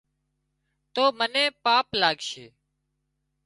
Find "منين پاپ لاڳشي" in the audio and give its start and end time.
1.17-2.45